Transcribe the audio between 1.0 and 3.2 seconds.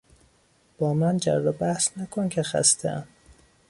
جروبحث نکن که خستهام!